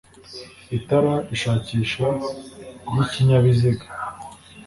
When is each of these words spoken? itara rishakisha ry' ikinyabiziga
itara 0.77 1.13
rishakisha 1.29 2.07
ry' 2.91 3.01
ikinyabiziga 3.03 3.85